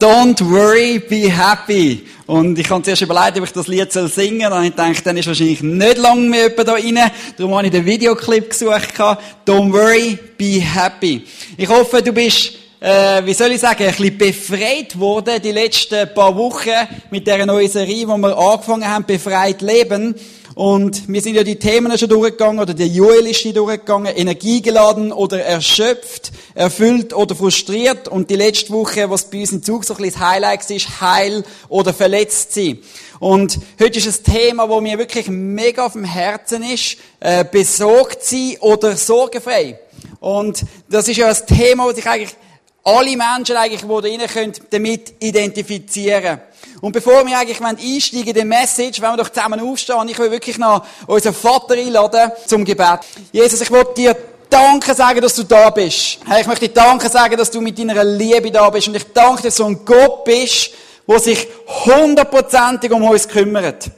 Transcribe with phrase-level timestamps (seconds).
[0.00, 2.06] Don't worry, be happy.
[2.24, 4.38] Und ich habe zuerst überlegt, ob ich das Lied singen soll.
[4.38, 7.10] Dann habe ich gedacht, dann ist wahrscheinlich nicht lange mehr jemand da rein.
[7.36, 8.94] Darum habe ich den Videoclip gesucht.
[9.46, 11.26] Don't worry, be happy.
[11.54, 16.14] Ich hoffe, du bist, äh, wie soll ich sagen, ein bisschen befreit worden die letzten
[16.14, 16.70] paar Wochen
[17.10, 20.14] mit dieser neuen Serie, wo wir angefangen haben, befreit leben.
[20.54, 25.12] Und wir sind ja die Themen schon durchgegangen, oder der Joel ist die durchgegangen, energiegeladen
[25.12, 28.08] oder erschöpft, erfüllt oder frustriert.
[28.08, 31.00] Und die letzte Woche, was bei uns im Zug so ein bisschen das Highlight ist,
[31.00, 32.78] heil oder verletzt sein.
[33.20, 38.24] Und heute ist ein Thema, wo mir wirklich mega auf dem Herzen ist, äh, besorgt
[38.24, 39.78] sein oder sorgenfrei.
[40.18, 42.36] Und das ist ja ein Thema, das sich eigentlich
[42.90, 46.40] alle Menschen eigentlich, die da rein können, damit identifizieren.
[46.80, 50.08] Und bevor wir eigentlich einsteigen in die Message, wollen wir doch zusammen aufstehen.
[50.08, 53.00] Ich will wirklich noch unseren Vater einladen zum Gebet.
[53.32, 54.16] Jesus, ich will dir
[54.48, 56.18] Danke sagen, dass du da bist.
[56.26, 58.88] Hey, ich möchte dir Danke sagen, dass du mit deiner Liebe da bist.
[58.88, 60.70] Und ich danke dir, dass du ein Gott bist,
[61.06, 61.46] der sich
[61.86, 63.90] hundertprozentig um uns kümmert.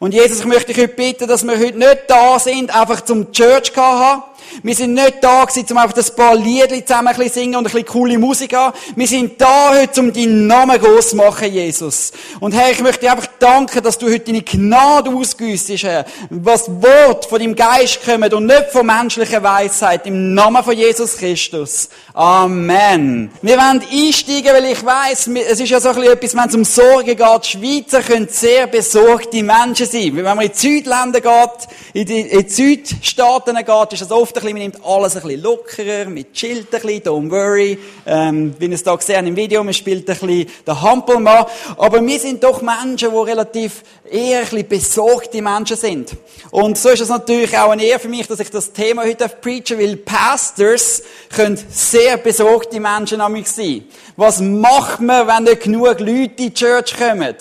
[0.00, 3.30] Und Jesus, ich möchte dich heute bitten, dass wir heute nicht da sind, einfach zum
[3.32, 4.22] Church zu haben,
[4.62, 7.66] wir sind nicht da gewesen, um einfach ein paar Liedli zusammen ein bisschen singen und
[7.66, 8.76] ein bisschen coole Musik haben.
[8.96, 12.12] Wir sind da heute, um deinen Namen groß zu machen, Jesus.
[12.40, 16.04] Und Herr, ich möchte dir einfach danken, dass du heute deine Gnade ausgüssest, Herr.
[16.30, 20.06] Was Wort von deinem Geist kommt und nicht von menschlicher Weisheit.
[20.06, 21.88] Im Namen von Jesus Christus.
[22.12, 23.30] Amen.
[23.42, 26.54] Wir werden einsteigen, weil ich weiss, es ist ja so ein bisschen etwas, wenn es
[26.54, 27.46] um Sorge geht.
[27.46, 30.16] Schweizer können sehr besorgte Menschen sein.
[30.16, 34.43] Wenn man in die Südländer geht, in die, in die Südstaaten geht, ist das oft
[34.44, 37.78] bisschen, man nimmt alles ein bisschen lockerer, man chillt ein bisschen, don't worry.
[38.06, 41.46] Ähm, wie ihr es da gesehen im Video, man spielt ein bisschen den Hampelmann.
[41.76, 46.12] Aber wir sind doch Menschen, die relativ eher ein bisschen besorgte Menschen sind.
[46.50, 49.28] Und so ist es natürlich auch eine Ehre für mich, dass ich das Thema heute
[49.28, 51.02] preachen weil Pastors
[51.34, 53.84] können sehr besorgte Menschen an mich sein.
[54.16, 57.34] Was macht man, wenn nicht genug Leute in die Church kommen?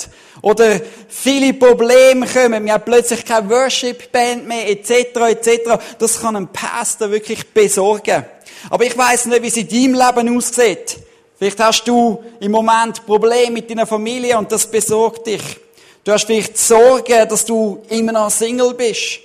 [0.43, 4.91] Oder viele Probleme kommen, wir haben plötzlich keine Worship-Band mehr, etc.,
[5.29, 5.79] etc.
[5.97, 8.25] Das kann ein Pastor wirklich besorgen.
[8.69, 10.97] Aber ich weiß nicht, wie es in deinem Leben aussieht.
[11.39, 15.41] Vielleicht hast du im Moment Probleme mit deiner Familie und das besorgt dich.
[16.03, 19.19] Du hast vielleicht Sorgen, dass du immer noch Single bist.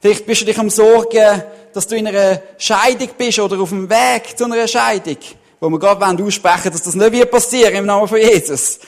[0.00, 1.42] Vielleicht bist du dich am Sorgen,
[1.72, 5.18] dass du in einer Scheidung bist oder auf dem Weg zu einer Scheidung.
[5.58, 8.78] Wo wir gerade aussprechen wollen, dass das nicht passieren im Namen von Jesus.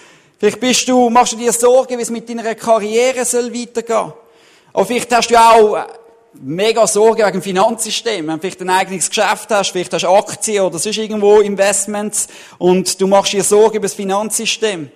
[0.43, 4.13] Vielleicht bist du, machst du dir Sorgen, wie es mit deiner Karriere soll weitergehen.
[4.73, 5.85] Aber vielleicht hast du auch äh,
[6.33, 8.27] mega Sorgen wegen dem Finanzsystem.
[8.27, 12.27] Wenn du vielleicht ein eigenes Geschäft hast, vielleicht hast du Aktien oder sonst irgendwo Investments
[12.59, 14.91] und du machst dir Sorgen über das Finanzsystem.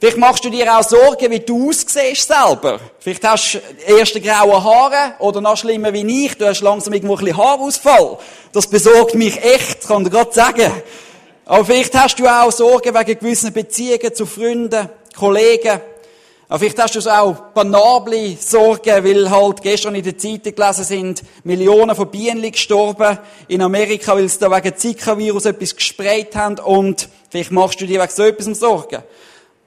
[0.00, 2.80] Vielleicht machst du dir auch Sorgen, wie du aussiehst selber.
[2.98, 3.58] Vielleicht hast du
[3.98, 8.16] erste graue Haare oder noch schlimmer wie ich, du hast langsam irgendwo ein bisschen Haarausfall.
[8.50, 10.72] Das besorgt mich echt, kann dir gerade sagen.
[11.48, 15.80] Aber vielleicht hast du auch Sorgen wegen gewissen Beziehungen zu Freunden, Kollegen.
[16.48, 21.22] Aber vielleicht hast du auch banable Sorgen, weil halt gestern in der Zeitung gelesen sind,
[21.44, 27.08] Millionen von Bienen gestorben in Amerika, weil sie da wegen Zika-Virus etwas gesprayt haben und
[27.30, 29.04] vielleicht machst du dir wegen so etwas Sorgen.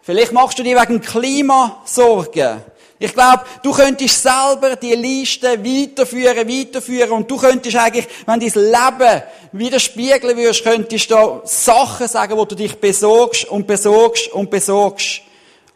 [0.01, 2.61] Vielleicht machst du dir wegen Klima Sorgen.
[3.01, 8.49] Ich glaube, du könntest selber die Liste weiterführen, weiterführen und du könntest eigentlich, wenn dein
[8.53, 9.23] Leben
[9.53, 15.21] widerspiegeln würdest, könntest du Sachen sagen, wo du dich besorgst und besorgst und besorgst.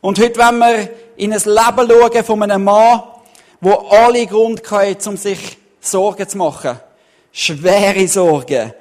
[0.01, 3.03] Und heute, wenn wir in ein Leben schauen von einem Mann,
[3.61, 6.77] wo alle Grund haben, um sich Sorgen zu machen.
[7.31, 8.73] Schwere Sorgen.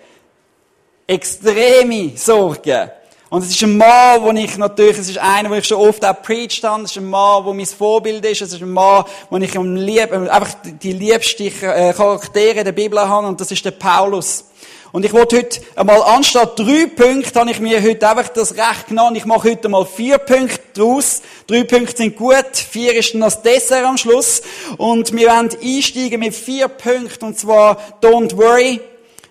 [1.06, 2.90] Extreme Sorgen.
[3.32, 6.04] Und es ist ein Mann, wo ich natürlich, es ist einer, wo ich schon oft
[6.04, 9.06] auch preached habe, es ist ein Mann, wo mein Vorbild ist, es ist ein Mann,
[9.30, 13.64] wo ich am lieb, einfach die liebsten äh, Charaktere der Bibel habe, und das ist
[13.64, 14.44] der Paulus.
[14.92, 18.88] Und ich wollte heute einmal, anstatt drei Punkte, habe ich mir heute einfach das Recht
[18.88, 19.16] genommen.
[19.16, 21.22] Ich mache heute mal vier Punkte draus.
[21.46, 24.42] Drei Punkte sind gut, vier ist dann das Dessert am Schluss.
[24.76, 28.78] Und wir werden einsteigen mit vier Punkten, und zwar, don't worry,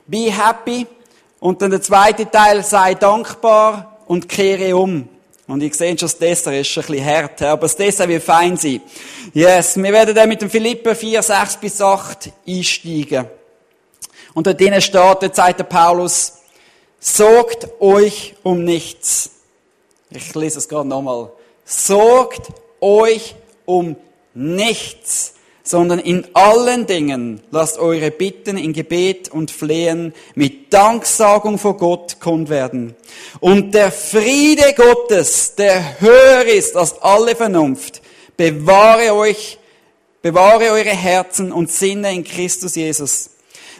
[0.07, 0.87] be happy.
[1.39, 5.07] Und dann der zweite Teil, sei dankbar und kehre um.
[5.47, 8.57] Und ich sehe schon, das Dessert ist ein bisschen hart, aber das Dessert wird fein
[8.57, 8.81] sein.
[9.33, 13.27] Yes, wir werden dann mit dem Philipper 4, 6 bis 8 einsteigen.
[14.33, 16.39] Und dort drinnen steht, dort sagt der Paulus,
[16.99, 19.31] sorgt euch um nichts.
[20.09, 21.31] Ich lese es gerade nochmal.
[21.63, 22.49] Sorgt
[22.81, 23.95] euch um
[24.33, 31.77] nichts sondern in allen Dingen lasst eure Bitten in Gebet und Flehen mit Danksagung vor
[31.77, 32.95] Gott kund werden.
[33.39, 38.01] Und der Friede Gottes, der höher ist als alle Vernunft,
[38.37, 39.59] bewahre euch,
[40.21, 43.29] bewahre eure Herzen und Sinne in Christus Jesus.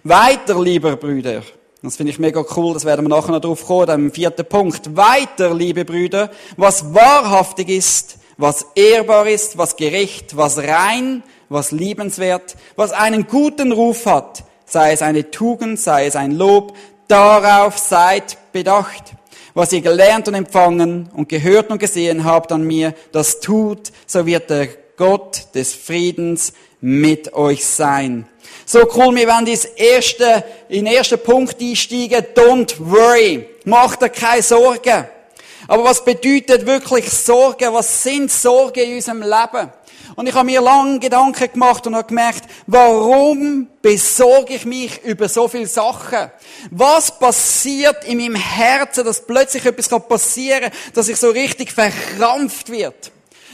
[0.04, 1.44] Weiter, lieber Brüder,
[1.84, 4.46] Das finde ich mega cool, das werden wir nachher noch drauf kommen, dann im vierten
[4.46, 4.96] Punkt.
[4.96, 12.56] Weiter, liebe Brüder, was wahrhaftig ist, was ehrbar ist, was gerecht, was rein, was liebenswert,
[12.78, 16.76] was einen guten Ruf hat, sei es eine Tugend, sei es ein Lob,
[17.08, 19.14] darauf seid bedacht.
[19.54, 24.26] Was ihr gelernt und empfangen und gehört und gesehen habt an mir, das tut, so
[24.26, 28.30] wird der Gott des Friedens mit euch sein.
[28.66, 32.28] So cool, wir werden ins erste, in den ersten Punkt einsteigen.
[32.34, 33.46] Don't worry.
[33.66, 35.06] Macht dir keine Sorgen.
[35.68, 37.74] Aber was bedeutet wirklich Sorgen?
[37.74, 39.70] Was sind Sorgen in unserem Leben?
[40.16, 45.30] Und ich habe mir lange Gedanken gemacht und habe gemerkt, warum besorge ich mich über
[45.30, 46.32] so viele Sachen?
[46.70, 52.70] Was passiert in meinem Herzen, dass plötzlich etwas passieren kann, dass ich so richtig verkrampft
[52.70, 53.12] wird?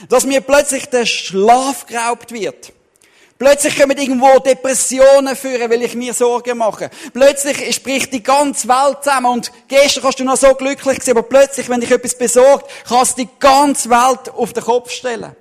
[0.10, 2.74] Dass mir plötzlich der Schlaf geraubt wird?
[3.40, 6.90] Plötzlich kommen irgendwo Depressionen führen, weil ich mir Sorgen mache.
[7.14, 11.28] Plötzlich spricht die ganze Welt zusammen und gestern kannst du noch so glücklich sein, aber
[11.28, 15.36] plötzlich, wenn dich etwas besorgt, kannst du die ganze Welt auf den Kopf stellen.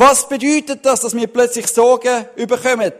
[0.00, 2.90] Was bedeutet das, dass wir plötzlich Sorgen überkommen?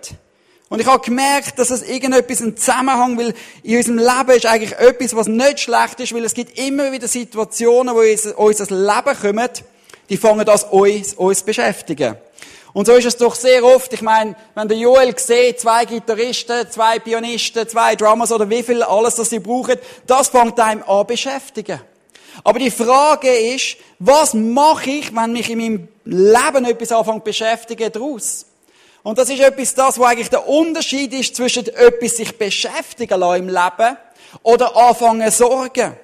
[0.68, 3.32] Und ich habe gemerkt, dass es irgendetwas einen Zusammenhang, weil
[3.62, 7.08] in unserem Leben ist eigentlich etwas, was nicht schlecht ist, weil es gibt immer wieder
[7.08, 9.48] Situationen, wo uns unser Leben kommen,
[10.10, 12.16] die fangen das uns, uns beschäftigen.
[12.74, 16.70] Und so ist es doch sehr oft, ich meine, wenn der Joel sieht, zwei Gitarristen,
[16.70, 21.06] zwei Pianisten, zwei Drummers oder wie viel alles, das sie brauchen, das fängt einem an
[21.06, 21.80] beschäftigen.
[22.44, 27.92] Aber die Frage ist, was mache ich, wenn mich in meinem Leben etwas anfängt beschäftigen
[27.92, 28.46] daraus?
[29.02, 33.42] Und das ist etwas das, wo eigentlich der Unterschied ist zwischen etwas sich beschäftigen lassen
[33.42, 33.96] im Leben
[34.42, 35.96] oder anfangen sorgen.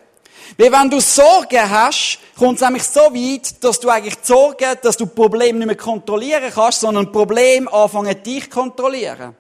[0.59, 4.97] Weil wenn du Sorgen hast, kommt es nämlich so weit, dass du eigentlich Sorgen, dass
[4.97, 9.37] du Probleme nicht mehr kontrollieren kannst, sondern Problem anfangen dich kontrollieren.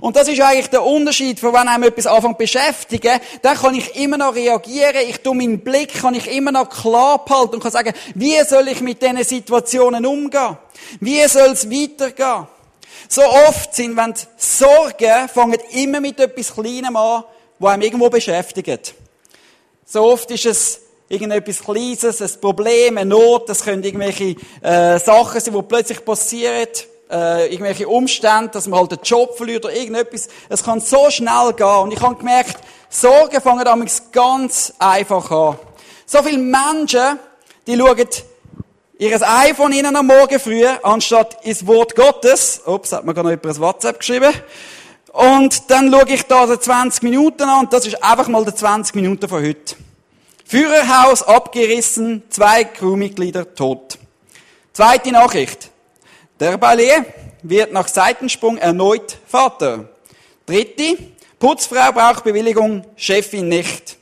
[0.00, 3.96] Und das ist eigentlich der Unterschied, von wenn einem etwas anfängt beschäftigen, dann kann ich
[3.96, 7.72] immer noch reagieren, ich tu meinen Blick, kann ich immer noch klar behalten und kann
[7.72, 10.56] sagen, wie soll ich mit diesen Situationen umgehen?
[11.00, 12.46] Wie soll es weitergehen?
[13.08, 17.24] So oft sind, wenn die Sorgen fangen immer mit etwas Kleinem an,
[17.58, 18.94] was einem irgendwo beschäftigt.
[19.84, 25.40] So oft ist es irgendetwas Kleines, ein Problem, eine Not, das können irgendwelche äh, Sachen
[25.40, 26.68] sein, die plötzlich passieren,
[27.10, 30.28] äh, irgendwelche Umstände, dass man halt den Job verliert oder irgendetwas.
[30.48, 31.66] Es kann so schnell gehen.
[31.66, 32.56] Und ich habe gemerkt,
[32.88, 35.58] Sorgen fangen damals ganz einfach an.
[36.06, 37.18] So viele Menschen,
[37.66, 38.06] die schauen
[38.98, 42.62] ihr iPhone ihnen am Morgen früh, anstatt ins Wort Gottes.
[42.64, 44.32] Ups, hat mir gerade noch jemand ein WhatsApp geschrieben.
[45.12, 48.54] Und dann schaue ich da die 20 Minuten an und das ist einfach mal die
[48.54, 49.76] 20 Minuten von heute.
[50.44, 53.98] Führerhaus abgerissen, zwei Crewmitglieder tot.
[54.72, 55.70] Zweite Nachricht.
[56.44, 57.06] Der Ballet
[57.42, 59.88] wird nach Seitensprung erneut Vater.
[60.44, 60.98] Dritte.
[61.38, 63.96] Putzfrau braucht Bewilligung, Chefin nicht.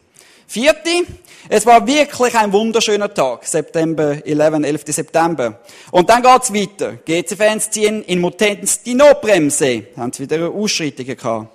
[0.49, 1.05] Vierte.
[1.49, 4.83] Es war wirklich ein wunderschöner Tag, September 11, 11.
[4.87, 5.61] September.
[5.93, 6.95] Und dann geht's weiter.
[7.05, 9.85] GC-Fans ziehen in Mutenz die Notbremse.
[9.97, 11.47] Haben sie wieder Ausschreitungen gehabt.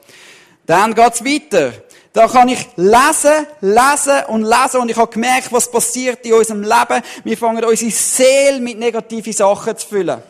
[0.66, 1.74] Dann geht's weiter.
[2.14, 6.62] Da kann ich lesen, lesen und lesen und ich habe gemerkt, was passiert in unserem
[6.62, 7.04] Leben.
[7.26, 10.24] Wir fangen unsere Seele mit negativen Sachen zu füllen.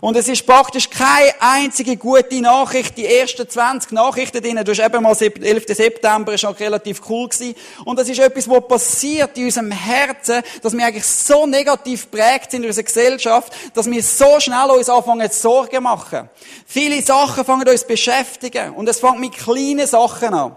[0.00, 2.96] Und es ist praktisch keine einzige gute Nachricht.
[2.96, 5.64] Die ersten 20 Nachrichten drin, du hast eben mal 11.
[5.68, 7.54] September, auch relativ cool gewesen.
[7.84, 12.50] Und das ist etwas, was passiert in unserem Herzen, dass wir eigentlich so negativ prägt
[12.50, 16.28] sind in unserer Gesellschaft, dass wir so schnell uns anfangen zu Sorgen machen.
[16.66, 18.74] Viele Sachen fangen uns beschäftigen.
[18.74, 20.56] Und es fängt mit kleinen Sachen an.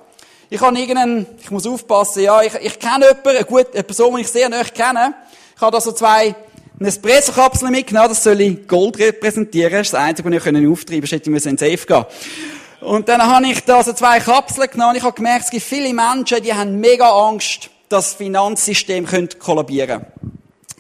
[0.50, 4.16] Ich habe irgendeinen, ich muss aufpassen, ja, ich, ich kenne jemanden, eine, gute, eine Person,
[4.16, 5.14] die ich sehr nahe kenne.
[5.56, 6.36] Ich habe da so zwei
[6.88, 9.74] Espresso-Kapsel mitgenommen, das soll ich Gold repräsentieren.
[9.74, 11.06] Das ist das Einzige, was ich auftreiben konnte.
[11.06, 12.06] Ich hätte in den Safe gehen.
[12.82, 15.64] Und dann habe ich da so zwei Kapseln genommen und ich habe gemerkt, es gibt
[15.64, 20.06] viele Menschen, die haben mega Angst, dass das Finanzsystem könnte kollabieren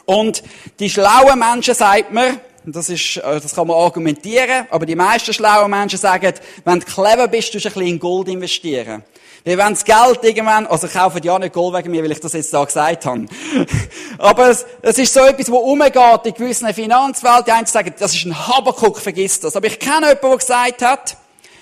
[0.06, 0.41] Und
[0.79, 5.34] die schlauen Menschen, sagt man, das ist, äh, das kann man argumentieren, aber die meisten
[5.34, 9.03] schlauen Menschen sagen, wenn du clever bist, tust du ein bisschen in Gold investieren.
[9.43, 12.34] Wir wollen das Geld irgendwann, also kaufen ja nicht Gold wegen mir, weil ich das
[12.34, 13.25] jetzt da gesagt habe.
[14.17, 17.48] Aber es, es ist so etwas, wo umgeht in gewissen Finanzwelt.
[17.48, 19.55] Die einen sagen, das ist ein Habakuk, vergiss das.
[19.55, 21.17] Aber ich kenne jemanden, der gesagt hat,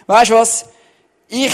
[0.07, 0.65] weißt du was?
[1.27, 1.53] Ich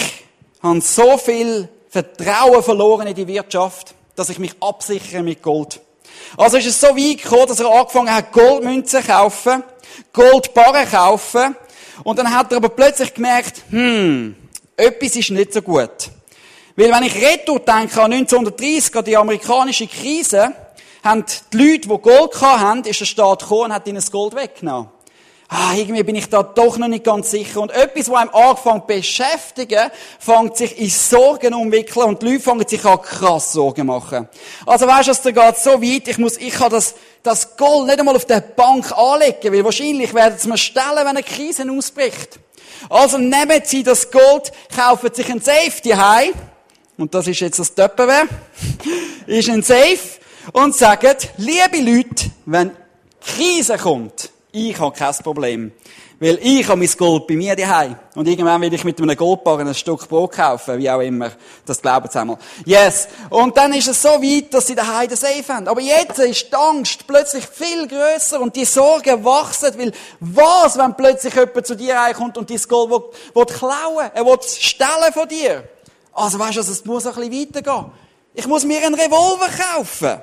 [0.61, 5.81] habe so viel Vertrauen verloren in die Wirtschaft, dass ich mich absichere mit Gold.
[6.37, 9.63] Also ist es so weit gekommen, dass er angefangen hat, Goldmünzen zu kaufen,
[10.13, 11.55] Goldbarren kaufen.
[12.03, 14.35] Und dann hat er aber plötzlich gemerkt, hm,
[14.75, 16.09] etwas ist nicht so gut.
[16.75, 20.53] Weil wenn ich retour denke an 1930, an die amerikanische Krise,
[21.03, 24.35] haben die Leute, die Gold hatten, ist der Staat gekommen und hat ihnen das Gold
[24.35, 24.89] weggenommen.
[25.49, 27.61] ah, irgendwie bin ich da doch noch nicht ganz sicher.
[27.61, 32.67] Und etwas, was einem anfängt beschäftigen, fängt sich in Sorgen umwickeln und die Leute fangen
[32.67, 34.27] sich an krass Sorgen machen.
[34.65, 37.99] Also weißt du, es geht so weit, ich muss, ich kann das, das Gold nicht
[37.99, 42.39] einmal auf der Bank anlegen, weil wahrscheinlich werden sie mir stellen, wenn eine Krise ausbricht.
[42.89, 46.33] Also nehmen Sie das Gold, kaufen sich ein Safe heim
[46.97, 48.27] und das ist jetzt das Töppenwehr,
[49.27, 49.99] ist ein Safe,
[50.51, 52.71] und sagen, liebe Leute, wenn
[53.21, 55.71] Krise kommt, ich habe kein Problem.
[56.19, 57.97] Weil ich habe mein Gold bei mir daheim.
[58.15, 61.31] Und irgendwann will ich mit einem Goldbarren ein Stück Brot kaufen, wie auch immer.
[61.65, 62.37] Das glauben sie einmal.
[62.65, 63.09] Yes.
[63.29, 65.67] Und dann ist es so weit, dass sie daheim den Safe haben.
[65.67, 70.95] Aber jetzt ist die Angst plötzlich viel größer und die Sorgen wachsen, weil was, wenn
[70.95, 75.27] plötzlich jemand zu dir reinkommt und dein Gold will, will klauen, er will stellen von
[75.27, 75.67] dir.
[76.13, 77.91] Also weißt du, es muss ein bisschen weitergehen.
[78.33, 80.21] Ich muss mir einen Revolver kaufen.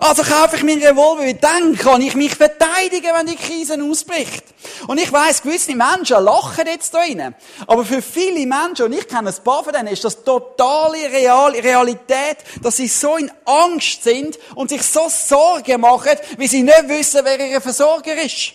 [0.00, 4.44] Also kaufe ich meinen Revolver, weil dann kann ich mich verteidigen, wenn die Krise ausbricht.
[4.86, 7.34] Und ich weiss, gewisse Menschen lachen jetzt da rein.
[7.66, 11.50] Aber für viele Menschen, und ich kenne ein paar von denen, ist das totale Real
[11.50, 16.88] Realität, dass sie so in Angst sind und sich so Sorgen machen, wie sie nicht
[16.88, 18.52] wissen, wer ihr Versorger ist.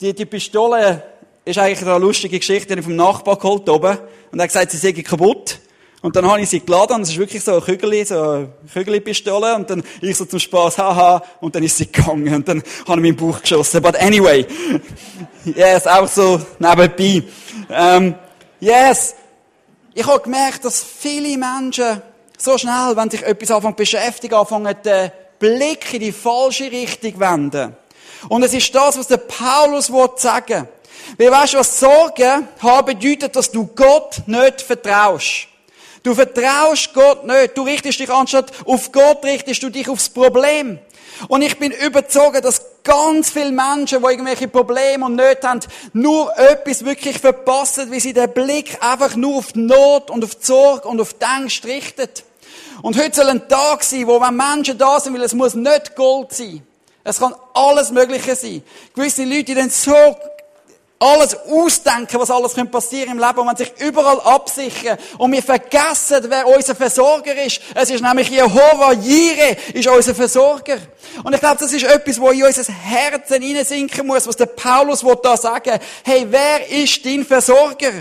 [0.00, 1.17] Die, die Pistole
[1.48, 3.98] ist eigentlich eine lustige Geschichte, die ich vom Nachbar geholt oben.
[4.30, 5.58] Und er hat gesagt, sie sei kaputt.
[6.00, 8.52] Und dann habe ich sie geladen und es ist wirklich so ein Kügel, so eine
[8.72, 12.62] Kügelpistole und dann ich so zum Spaß, haha, und dann ist sie gegangen und dann
[12.86, 13.82] habe ich meinen Bauch geschossen.
[13.82, 14.46] But anyway,
[15.44, 17.24] yes, auch so nebenbei.
[17.68, 18.14] Ähm,
[18.60, 19.16] yes,
[19.92, 22.00] ich habe gemerkt, dass viele Menschen
[22.36, 27.18] so schnell, wenn sich etwas anfangen zu beschäftigen, anfangen den Blick in die falsche Richtung
[27.18, 27.76] wenden.
[28.28, 29.86] Und es ist das, was der Paulus
[30.16, 30.68] sagen will.
[31.16, 35.48] Weil weißt du, was Sorgen haben bedeutet, dass du Gott nicht vertraust.
[36.02, 37.56] Du vertraust Gott nicht.
[37.56, 40.78] Du richtest dich anstatt auf Gott, richtest du dich aufs Problem.
[41.26, 45.60] Und ich bin überzeugt, dass ganz viele Menschen, die irgendwelche Probleme und Nöte haben,
[45.92, 50.36] nur etwas wirklich verpassen, wie sie den Blick einfach nur auf die Not und auf
[50.36, 52.08] die Sorge und auf die Angst richten.
[52.82, 55.96] Und heute soll ein Tag sein, wo wenn Menschen da sind, weil es muss nicht
[55.96, 56.64] Gold sein.
[57.02, 58.62] Es kann alles Mögliche sein.
[58.94, 59.94] Gewisse Leute, die dann so
[60.98, 66.24] alles ausdenken, was alles passieren im Leben und man sich überall absichern und wir vergessen,
[66.28, 67.60] wer unser Versorger ist.
[67.74, 70.78] Es ist nämlich Jehova Jireh, ist unser Versorger.
[71.22, 75.04] Und ich glaube, das ist etwas, wo in unser Herzen hineinsinken muss, was der Paulus
[75.22, 77.92] da sagen Hey, wer ist dein Versorger?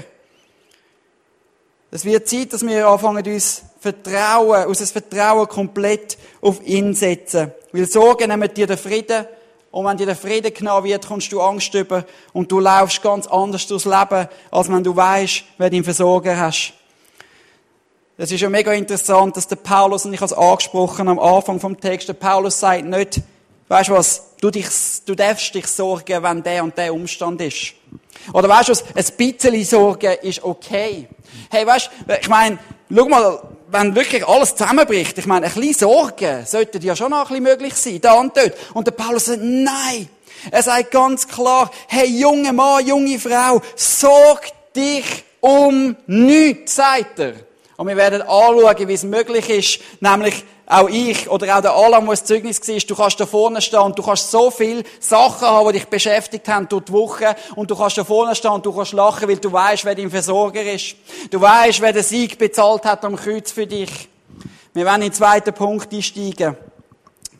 [1.92, 7.52] Es wird Zeit, dass wir anfangen, uns Vertrauen, unser Vertrauen komplett auf ihn setzen.
[7.72, 9.26] Weil Sorgen nehmen dir den Frieden,
[9.72, 13.28] und wenn dir der Frieden genommen wird, kommst du Angst über und du laufst ganz
[13.28, 16.74] anders durchs Leben, als wenn du weißt, wer deinen Versorger hast.
[18.18, 21.80] Es ist ja mega interessant, dass der Paulus, und ich es angesprochen am Anfang vom
[21.80, 23.22] Text, der Paulus sagt nicht,
[23.68, 24.68] weißt du was, du, dich,
[25.06, 27.74] du darfst dich sorgen, wenn der und der Umstand ist.
[28.34, 31.08] Oder weißt du was, ein bisschen Sorgen ist okay.
[31.52, 32.58] Hey, weißt ich meine,
[32.90, 37.20] schau mal, wenn wirklich alles zusammenbricht, ich meine, ein bisschen Sorgen sollten ja schon noch
[37.20, 38.54] ein bisschen möglich sein, da und dort.
[38.74, 40.10] Und der Paulus sagt, nein.
[40.52, 47.34] Er sagt ganz klar, hey, junge Mann, junge Frau, sorg dich um nichts, sagt er.
[47.76, 52.06] Und wir werden anschauen, wie es möglich ist, nämlich auch ich oder auch der Alam,
[52.06, 55.48] der ein Zeugnis war, du kannst da vorne stehen und du kannst so viele Sachen
[55.48, 58.66] haben, die dich beschäftigt haben durch die Woche und du kannst da vorne stehen und
[58.66, 60.96] du kannst lachen, weil du weißt, wer dein Versorger ist.
[61.32, 64.10] Du weißt, wer den Sieg bezahlt hat am Kreuz für dich.
[64.74, 66.58] Wir werden in den zweiten Punkt einsteigen.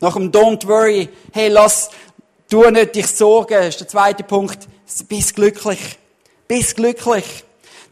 [0.00, 1.90] Nach dem Don't worry, hey, lass,
[2.48, 4.66] du nicht dich sorgen, ist der zweite Punkt.
[5.06, 5.98] Bist glücklich.
[6.46, 7.44] Bist glücklich.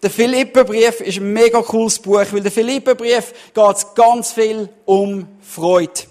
[0.03, 6.03] Der Philipperbrief ist ein mega cooles Buch, weil der Philipperbrief geht ganz viel um Freude.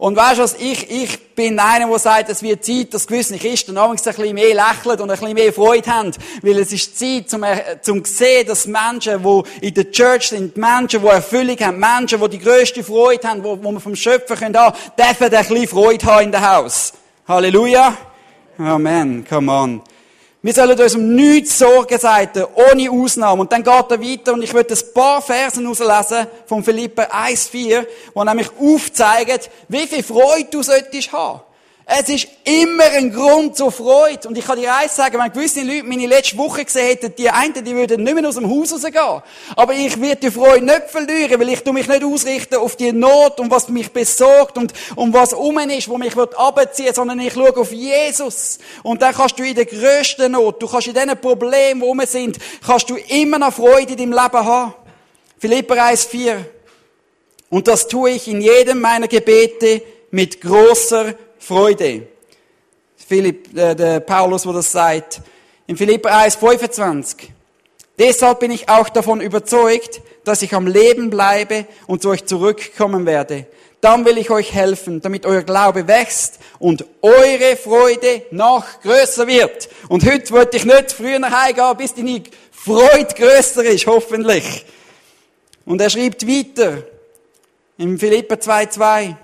[0.00, 3.36] Und weißt du was, ich, ich bin einer, der sagt, es wird Zeit, dass gewisse
[3.36, 6.12] Christen abends ein bisschen mehr lächeln und ein bisschen mehr Freude haben.
[6.40, 7.44] Weil es ist Zeit, zum,
[7.82, 12.28] zum sehen, dass Menschen, die in der Church sind, Menschen, die Erfüllung haben, Menschen, die
[12.30, 16.06] die grösste Freude haben, wo, wo wir vom Schöpfer können haben, dürfen ein bisschen Freude
[16.06, 16.94] haben in der Haus.
[17.28, 17.94] Halleluja.
[18.56, 19.26] Amen.
[19.28, 19.82] Come on.
[20.42, 23.42] Wir sollen uns um nichts Sorgen sein, ohne Ausnahme.
[23.42, 27.86] Und dann geht er weiter und ich möchte ein paar Versen auslesen von Philipper 1,4,
[28.14, 31.40] wo nämlich aufzeigen, wie viel Freude du solltest haben.
[31.92, 34.28] Es ist immer ein Grund zur Freude.
[34.28, 37.28] Und ich kann dir eins sagen, wenn gewisse Leute meine letzte Woche gesehen hätten, die
[37.28, 39.22] einen, die würden nicht mehr aus dem Haus rausgehen.
[39.56, 43.40] Aber ich werde die Freude nicht verlieren, weil ich mich nicht ausrichten auf die Not
[43.40, 47.56] und was mich besorgt und um was um ist, wo mich abziehen, sondern ich schaue
[47.56, 48.60] auf Jesus.
[48.84, 52.00] Und dann kannst du in der grössten Not, du kannst in diesen Problemen, die rum
[52.06, 54.74] sind, kannst du immer noch Freude in deinem Leben haben.
[55.40, 56.36] Philipper 1,4.
[57.48, 59.82] Und das tue ich in jedem meiner Gebete
[60.12, 62.06] mit großer Freude.
[62.96, 65.20] Philipp, äh, der Paulus, wo das sagt.
[65.66, 67.32] In Philipper 1, 25.
[67.98, 73.04] Deshalb bin ich auch davon überzeugt, dass ich am Leben bleibe und zu euch zurückkommen
[73.06, 73.46] werde.
[73.80, 79.68] Dann will ich euch helfen, damit euer Glaube wächst und eure Freude noch größer wird.
[79.88, 84.66] Und heute wollte ich nicht früher nach Hause gehen, bis die Freude größer ist, hoffentlich.
[85.64, 86.82] Und er schreibt weiter,
[87.78, 89.16] im Philipper 2,2,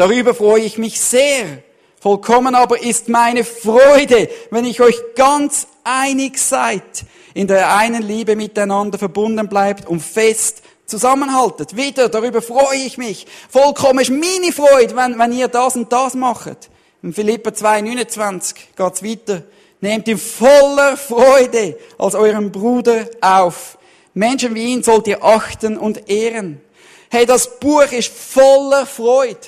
[0.00, 1.62] darüber freue ich mich sehr.
[2.00, 7.04] Vollkommen aber ist meine Freude, wenn ich euch ganz einig seid,
[7.34, 11.76] in der einen Liebe miteinander verbunden bleibt und fest zusammenhaltet.
[11.76, 13.26] Wieder, darüber freue ich mich.
[13.50, 16.70] Vollkommen ist meine Freude, wenn, wenn ihr das und das macht.
[17.02, 19.42] In Philippa 2, 29 geht's weiter.
[19.82, 23.76] Nehmt ihn voller Freude als euren Bruder auf.
[24.14, 26.62] Menschen wie ihn sollt ihr achten und ehren.
[27.10, 29.38] Hey, das Buch ist voller Freude.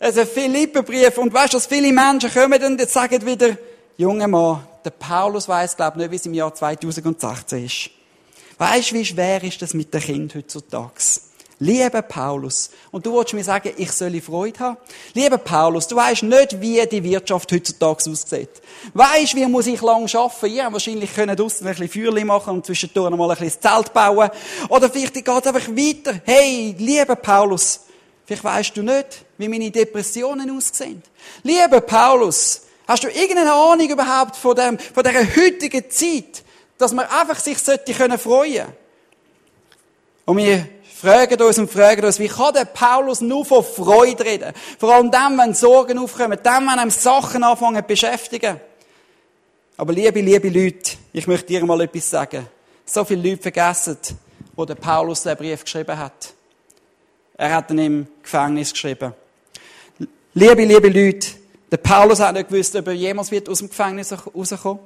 [0.00, 3.56] Es ist ein Philipperbrief und weißt du, viele Menschen kommen und jetzt sagen wieder,
[3.96, 7.90] junger Mann, der Paulus weiß, glaube ich, nicht, wie es im Jahr 2016 ist.
[8.58, 10.92] Weißt du, wie schwer ist das mit den Kindern heutzutage?
[11.58, 14.76] Lieber Paulus, und du wolltest mir sagen, ich soll Freude haben?
[15.14, 18.50] Lieber Paulus, du weißt nicht, wie die Wirtschaft heutzutage aussieht.
[18.94, 20.46] Weißt, wie muss ich lang arbeiten?
[20.46, 23.92] Ihr wahrscheinlich können draussen ein bisschen Feuerchen machen und zwischendurch mal ein bisschen das Zelt
[23.92, 24.30] bauen.
[24.68, 26.20] Oder vielleicht geht es einfach weiter.
[26.24, 27.80] Hey, lieber Paulus,
[28.28, 31.02] vielleicht weißt du nicht, wie meine Depressionen aussehen.
[31.42, 36.44] Lieber Paulus, hast du irgendeine Ahnung überhaupt von, dem, von dieser heutigen Zeit,
[36.76, 38.66] dass man einfach sich sollte können freuen
[40.26, 40.68] Und wir
[41.00, 44.52] fragen uns und fragen uns, wie kann der Paulus nur von Freude reden?
[44.78, 48.60] Vor allem dann, wenn Sorgen aufkommen, dann, wenn einem Sachen anfangen zu beschäftigen.
[49.78, 52.46] Aber liebe, liebe Leute, ich möchte dir mal etwas sagen.
[52.84, 53.96] So viele Leute vergessen,
[54.54, 56.34] wo der Paulus den Brief geschrieben hat.
[57.40, 59.14] Er hat ihn im Gefängnis geschrieben.
[60.34, 61.28] Liebe, liebe Leute,
[61.70, 64.80] der Paulus hat nicht gewusst, ob er jemals wird aus dem Gefängnis rauskommen.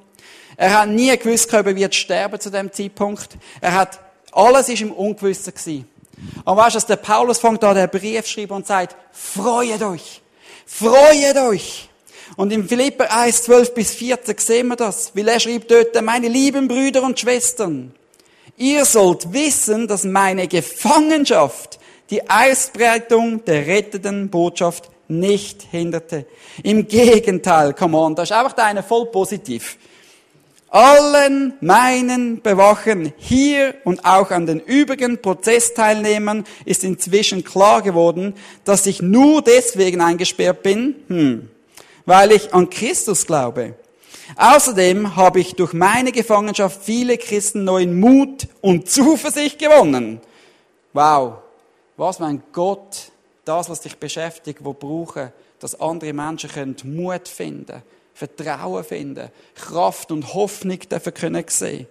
[0.59, 3.39] Er hat nie gewusst, ob er wird sterben zu dem Zeitpunkt.
[3.63, 4.01] Er hat,
[4.33, 5.89] alles ist im Ungewissen gewesen.
[6.45, 10.21] Und weißt du, dass der Paulus fängt an, den Brief schreiben und sagt, freut euch!
[10.67, 11.89] Freut euch!
[12.37, 16.29] Und im Philipper 1, 12 bis 14 sehen wir das, weil er schreibt dort, meine
[16.29, 17.95] lieben Brüder und Schwestern,
[18.59, 21.79] ihr sollt wissen, dass meine Gefangenschaft
[22.13, 26.27] die Ausbreitung der rettenden Botschaft nicht hinderte.
[26.63, 29.79] Im Gegenteil, come on, da ist einfach einer voll positiv.
[30.69, 38.85] Allen meinen Bewachen hier und auch an den übrigen Prozessteilnehmern ist inzwischen klar geworden, dass
[38.87, 41.51] ich nur deswegen eingesperrt bin, hm,
[42.05, 43.75] weil ich an Christus glaube.
[44.37, 50.21] Außerdem habe ich durch meine Gefangenschaft viele Christen neuen Mut und Zuversicht gewonnen.
[50.93, 51.39] Wow.
[51.97, 53.13] Was mein Gott
[53.45, 57.83] das, was dich beschäftigt, wo brauchen, dass andere Menschen können Mut finden,
[58.15, 61.87] Vertrauen finden, Kraft und Hoffnung dafür können sehen.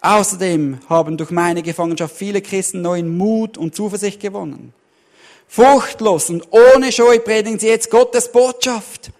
[0.00, 4.72] Außerdem haben durch meine Gefangenschaft viele Christen neuen Mut und Zuversicht gewonnen.
[5.48, 9.10] Furchtlos und ohne Scheu predigen sie jetzt Gottes Botschaft.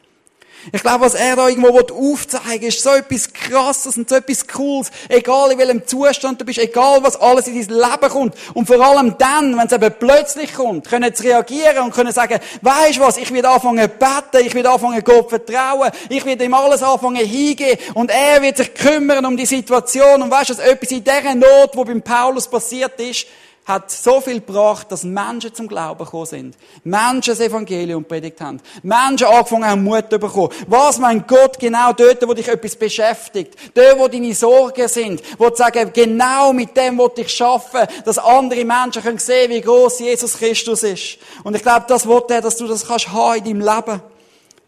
[0.73, 4.47] Ich glaube, was er da irgendwo aufzeigen will, ist so etwas Krasses und so etwas
[4.49, 4.91] Cooles.
[5.09, 8.35] Egal in welchem Zustand du bist, egal was alles in dein Leben kommt.
[8.55, 12.41] Und vor allem dann, wenn es eben plötzlich kommt, können sie reagieren und können sagen,
[12.63, 16.83] weisst was, ich werde anfangen beten, ich werde anfangen Gott vertrauen, ich werde ihm alles
[16.83, 20.23] anfangen hingehen und er wird sich kümmern um die Situation.
[20.23, 23.27] Und weißt du, etwas in dieser Not, wo beim Paulus passiert ist,
[23.67, 26.57] hat so viel gebracht, dass Menschen zum Glauben gekommen sind.
[26.85, 28.61] Menschen das Evangelium predigt haben.
[28.85, 30.51] Menschen angefangen haben, Mut zu bekommen.
[30.69, 33.57] Was mein Gott genau dort, wo dich etwas beschäftigt.
[33.75, 35.21] Dort, wo deine Sorgen sind.
[35.37, 39.61] Wo du sagen, genau mit dem wo ich schaffen, dass andere Menschen können sehen, wie
[39.61, 41.19] groß Jesus Christus ist.
[41.43, 44.01] Und ich glaube, das wollte er, dass du das kannst haben in deinem Leben.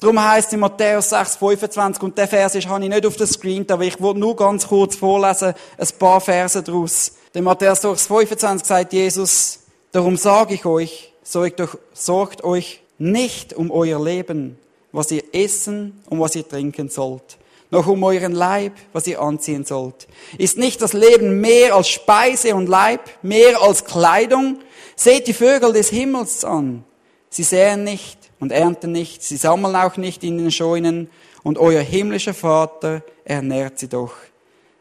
[0.01, 3.27] Darum heißt in Matthäus 6, 25, und der Vers ist, habe ich nicht auf der
[3.27, 7.13] Screen, aber ich wollte nur ganz kurz vorlesen, ein paar Verse daraus.
[7.35, 9.61] In Matthäus 25 sagt Jesus,
[9.93, 14.59] darum sage ich euch, sorgt euch nicht um euer Leben,
[14.93, 17.37] was ihr essen und was ihr trinken sollt,
[17.71, 20.09] noch um euren Leib, was ihr anziehen sollt.
[20.39, 24.61] Ist nicht das Leben mehr als Speise und Leib, mehr als Kleidung?
[24.97, 26.83] Seht die Vögel des Himmels an.
[27.29, 31.11] Sie säen nicht und ernten nicht, sie sammeln auch nicht in den Scheunen,
[31.45, 34.15] und euer himmlischer Vater ernährt sie doch.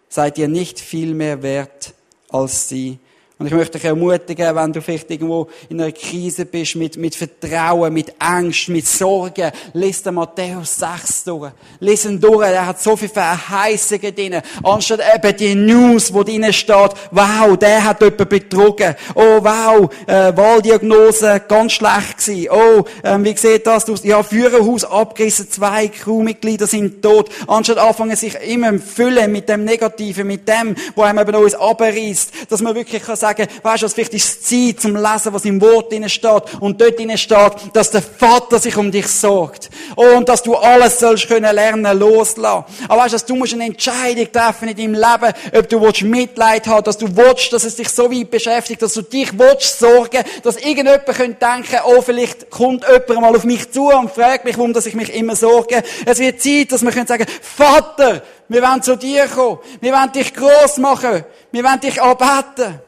[0.09, 1.93] Seid ihr nicht viel mehr wert
[2.29, 2.99] als sie.
[3.39, 7.13] Und ich möchte dich ermutigen, wenn du vielleicht irgendwo in einer Krise bist, mit, mit
[7.13, 11.51] Vertrauen, mit Angst, mit Sorgen, lies den Matthäus 6 durch.
[11.79, 14.41] Lies ihn durch, er hat so viele Verheißungen drin.
[14.63, 18.95] Anstatt eben die News, wo drin steht, wow, der hat jemanden betrogen.
[19.13, 22.49] Oh, wow, äh, Wahldiagnose, ganz schlecht gewesen.
[22.49, 24.03] Oh, ähm, wie sieht das aus?
[24.03, 27.29] Ja, Führerhaus abgerissen, zwei Crewmitglieder sind tot.
[27.45, 32.31] Anstatt anfangen, sich immer füllen mit dem Negativen, mit dem, wo einem eben uns abreißt,
[32.49, 33.26] dass man wirklich kann
[33.63, 36.43] weißt du, vielleicht ist Zeit zum Lesen, was im Wort drin steht.
[36.59, 39.69] Und dort drin steht, dass der Vater sich um dich sorgt.
[39.95, 42.65] Und dass du alles sollst können lernen, loslassen.
[42.87, 46.67] Aber weißt du, du musst eine Entscheidung treffen in deinem Leben, ob du willst Mitleid
[46.67, 50.23] haben, dass du willst, dass es dich so weit beschäftigt, dass du dich willst sorgen,
[50.43, 54.57] dass irgendjemand könnte denken, oh, vielleicht kommt jemand mal auf mich zu und fragt mich,
[54.57, 55.83] warum dass ich mich immer sorge.
[56.05, 59.59] Es wird Zeit, dass wir können sagen, Vater, wir wollen zu dir kommen.
[59.81, 61.23] Wir wollen dich groß machen.
[61.51, 62.81] Wir wollen dich anbeten.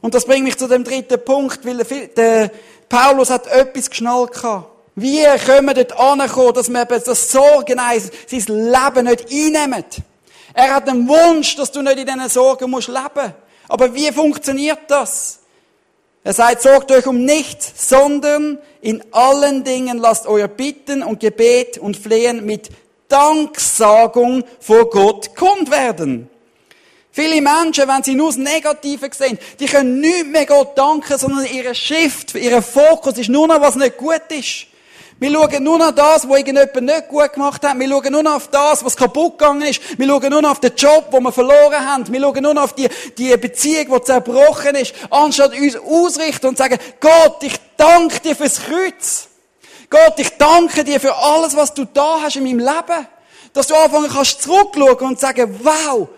[0.00, 1.78] Und das bringt mich zu dem dritten Punkt, weil
[2.16, 2.50] der
[2.88, 4.70] Paulus hat etwas geschnallt gehabt.
[4.94, 9.84] Wie können wir dort ankommen, dass wir eben das Sorgen sein Leben nicht einnehmen?
[10.54, 13.34] Er hat den Wunsch, dass du nicht in diesen Sorgen musst leben.
[13.68, 15.40] Aber wie funktioniert das?
[16.24, 21.76] Er sagt, sorgt euch um nichts, sondern in allen Dingen lasst euer Bitten und Gebet
[21.76, 22.70] und Flehen mit
[23.08, 26.30] Danksagung vor Gott kund werden.
[27.16, 31.46] Viele Menschen, wenn sie nur das Negative sehen, die können nicht mehr Gott danken, sondern
[31.46, 34.66] ihre Shift, ihr Fokus ist nur noch, was nicht gut ist.
[35.18, 37.78] Wir schauen nur noch das, was irgendjemand nicht gut gemacht hat.
[37.78, 39.98] Wir schauen nur noch auf das, was kaputt gegangen ist.
[39.98, 42.12] Wir schauen nur noch auf den Job, den wir verloren haben.
[42.12, 44.92] Wir schauen nur noch auf die, die Beziehung, die zerbrochen ist.
[45.08, 49.28] Anstatt uns ausrichten und sagen, Gott, ich danke dir fürs Kreuz.
[49.88, 53.06] Gott, ich danke dir für alles, was du da hast in meinem Leben.
[53.54, 56.10] Dass du anfangen kannst zurückschauen und sagen, wow,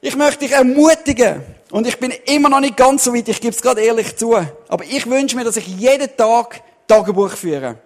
[0.00, 1.42] ich möchte dich ermutigen.
[1.70, 4.34] Und ich bin immer noch nicht ganz so weit, ich gebe es gerade ehrlich zu.
[4.34, 7.76] Aber ich wünsche mir, dass ich jeden Tag Tagebuch führe.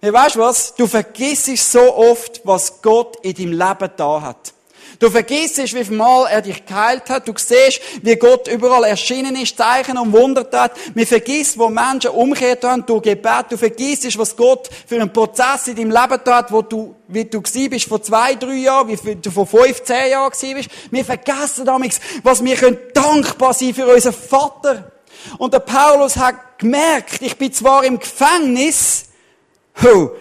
[0.00, 0.74] Hey, weißt du was?
[0.74, 4.52] Du vergisst so oft, was Gott in deinem Leben da hat.
[4.98, 7.28] Du vergisst, wie viel Mal er dich geheilt hat.
[7.28, 10.72] Du siehst, wie Gott überall erschienen ist, Zeichen und Wunder hat.
[10.94, 13.46] Wir vergisst, wo Menschen umgekehrt haben durch Gebet.
[13.50, 17.42] Du vergisst, was Gott für einen Prozess in deinem Leben hat, wo du, wie du
[17.42, 20.70] gsi bist vor zwei, drei Jahren, wie du vor fünf, zehn Jahren gsi bist.
[20.90, 24.92] Wir vergessen damals, was wir können dankbar sein für unseren Vater.
[25.38, 29.06] Und der Paulus hat gemerkt, ich bin zwar im Gefängnis,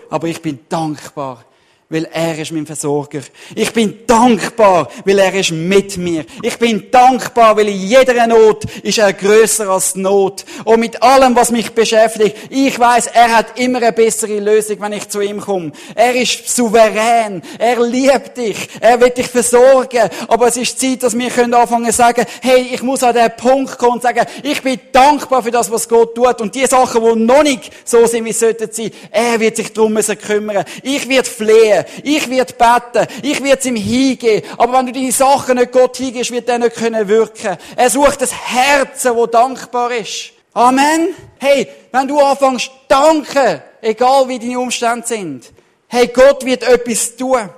[0.10, 1.46] aber ich bin dankbar
[1.88, 3.22] weil er ist mein Versorger.
[3.54, 6.26] Ich bin dankbar, weil er ist mit mir.
[6.42, 10.46] Ich bin dankbar, weil in jeder Not ist er größer als die Not.
[10.64, 14.94] Und mit allem, was mich beschäftigt, ich weiß, er hat immer eine bessere Lösung, wenn
[14.94, 15.74] ich zu ihm komme.
[15.94, 17.44] Er ist souverän.
[17.60, 18.68] Er liebt dich.
[18.80, 20.10] Er wird dich versorgen.
[20.28, 23.30] Aber es ist Zeit, dass wir können anfangen zu sagen, hey, ich muss an den
[23.38, 26.42] Punkt kommen und sagen, ich bin dankbar für das, was Gott tut.
[26.42, 29.72] Und die Sachen, die noch nicht so sind, wie sie sollten sein, er wird sich
[29.72, 30.66] darum kümmern.
[30.82, 32.02] Ich werde flehen flehen.
[32.04, 33.08] Ich werde beten.
[33.22, 34.44] Ich werde es ihm hingehen.
[34.58, 37.58] Aber wenn du deine Sachen nicht Gott hingehst, wird er nicht können wirken.
[37.76, 40.32] Er sucht das Herzen, wo dankbar ist.
[40.54, 41.10] Amen.
[41.40, 45.52] Hey, wenn du anfängst danken, egal wie deine Umstände sind,
[45.88, 47.50] hey, Gott wird etwas tun.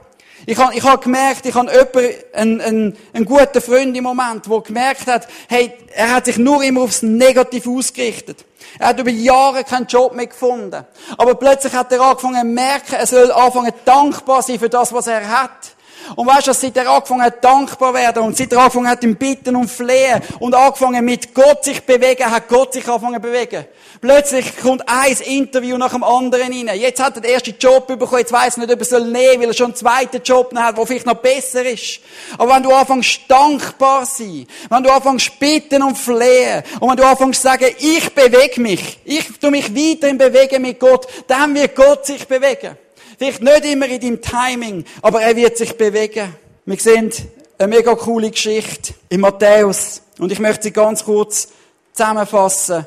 [0.46, 4.46] Ich habe ich hab gemerkt, ich habe jemanden, einen, einen, einen guten Freund im Moment,
[4.50, 8.46] der gemerkt hat, hey, er hat sich nur immer aufs Negative ausgerichtet.
[8.80, 10.86] Er hat über Jahre keinen Job mehr gefunden.
[11.18, 15.08] Aber plötzlich hat er angefangen zu merken, er soll anfangen dankbar sein für das, was
[15.08, 15.77] er hat.
[16.16, 19.16] Und weißt du, seit er angefangen hat, dankbar werden und seit er angefangen hat, im
[19.16, 23.66] Bitten und Flehen und angefangen mit Gott sich bewegen, hat Gott sich angefangen zu bewegen.
[24.00, 26.80] Plötzlich kommt ein Interview nach dem anderen rein.
[26.80, 29.42] Jetzt hat er den ersten Job bekommen, jetzt weiss er nicht, ob er soll nehmen,
[29.42, 32.00] weil er schon einen zweiten Job hat, der vielleicht noch besser ist.
[32.38, 37.06] Aber wenn du anfängst dankbar sein, wenn du anfängst bitten und flehen und wenn du
[37.06, 42.06] anfängst sagen, ich bewege mich, ich tu mich weiterhin bewegen mit Gott, dann wird Gott
[42.06, 42.78] sich bewegen.
[43.18, 46.36] Vielleicht nicht immer in deinem Timing, aber er wird sich bewegen.
[46.66, 47.12] Wir sehen
[47.58, 50.02] eine mega coole Geschichte in Matthäus.
[50.20, 51.50] Und ich möchte sie ganz kurz
[51.94, 52.86] zusammenfassen.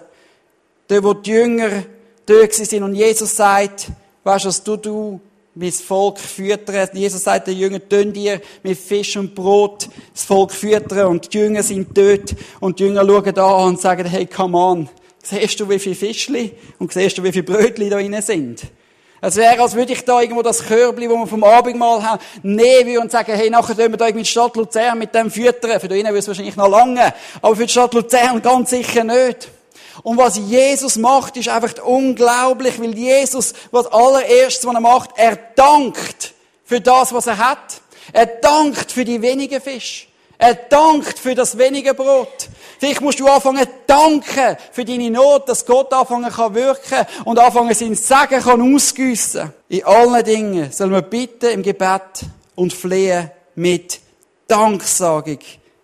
[0.87, 1.85] Dort, wo die Jünger
[2.27, 3.89] dort sind und Jesus sagt,
[4.23, 5.21] weißt du, was du, du
[5.55, 6.89] mein Volk füttern.
[6.93, 11.09] Jesus sagt den Jüngern, tun dir mit Fisch und Brot das Volk füttern.
[11.09, 12.37] Und die Jünger sind dort.
[12.61, 14.89] Und die Jünger schauen da an und sagen, hey, come on.
[15.23, 16.53] Siehst du, wie viele Fischli?
[16.79, 18.63] Und siehst du, wie viele Brötli da drin sind?
[19.23, 22.99] Es wäre, als würde ich da irgendwo das Körbli, wo wir vom Abendmahl haben, nehmen
[22.99, 25.79] und sagen, hey, nachher tun wir da irgendwie die Stadt Luzern mit dem füttern.
[25.79, 27.13] Für die würde es wahrscheinlich noch lange.
[27.43, 29.49] Aber für die Stadt Luzern ganz sicher nicht.
[30.03, 35.37] Und was Jesus macht, ist einfach unglaublich, weil Jesus, was allererstes, was er macht, er
[35.55, 36.33] dankt
[36.65, 37.83] für das, was er hat.
[38.13, 40.07] Er dankt für die wenigen Fische.
[40.39, 42.49] Er dankt für das wenige Brot.
[42.81, 47.75] Vielleicht musst du anfangen danken für deine Not, dass Gott anfangen kann wirken und anfangen
[47.75, 49.53] sein Segen kann ausgüssen.
[49.69, 54.01] In allen Dingen sollen wir bitten im Gebet und flehen mit
[54.49, 55.41] Danksagung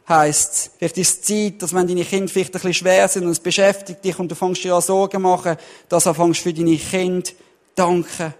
[0.09, 3.33] heisst Vielleicht ist es Zeit, dass wenn deine Kinder vielleicht ein bisschen schwer sind und
[3.33, 5.57] es beschäftigt dich und du fängst dir an Sorgen machen,
[5.91, 7.29] dass du anfängst für deine Kinder
[7.75, 8.33] danken.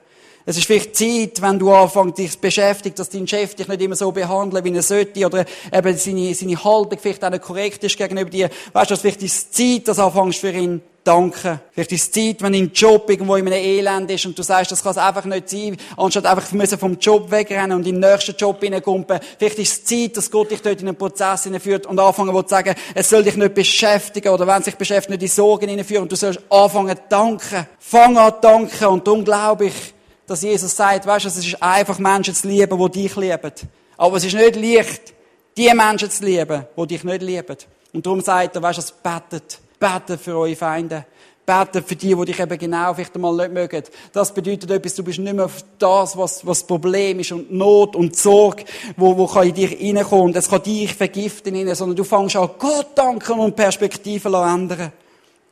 [0.49, 3.83] Es ist vielleicht Zeit, wenn du anfängst, dich zu beschäftigen, dass dein Chef dich nicht
[3.83, 7.83] immer so behandelt, wie er sollte, oder eben seine, seine Haltung vielleicht auch nicht korrekt
[7.83, 8.49] ist gegenüber dir.
[8.73, 11.61] Weißt du, vielleicht ist es Zeit, dass du anfängst für ihn danken.
[11.73, 14.71] Vielleicht ist es Zeit, wenn dein Job irgendwo in einem Elend ist und du sagst,
[14.71, 18.09] das kann es einfach nicht sein, anstatt einfach müssen vom Job wegrennen und in den
[18.09, 19.19] nächsten Job hineinkumpen.
[19.39, 22.45] Vielleicht ist es Zeit, dass Gott dich dort in einen Prozess hineinführt und anfangen will
[22.45, 25.69] zu sagen, es soll dich nicht beschäftigen oder wenn es sich beschäftigt, nicht in Sorgen
[25.69, 27.67] hineinführen und du sollst anfangen zu danken.
[27.81, 29.96] Fang an zu danken und darum glaube ich,
[30.27, 33.53] dass Jesus sagt, weißt du, es ist einfach Menschen zu lieben, die dich lieben.
[33.97, 35.15] Aber es ist nicht leicht,
[35.57, 37.57] die Menschen zu lieben, die dich nicht lieben.
[37.93, 39.59] Und darum sagt er, weißt du, es betet.
[39.79, 41.07] Betet für eure Feinde.
[41.47, 43.85] Betet für die, die dich eben genau vielleicht einmal nicht mögen.
[44.13, 48.17] Das bedeutet etwas, du bist nicht mehr das, was, was Problem ist und Not und
[48.17, 48.65] Sorge,
[48.97, 50.35] wo, wo kann in dich reinkommen.
[50.35, 54.93] Es kann dich vergiften, sondern du fängst an, Gott danken und Perspektiven ändern.